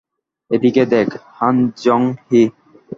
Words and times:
এদিকে 0.51 0.83
দেখ, 0.93 1.09
হান 1.37 1.55
জং-হি। 1.83 2.43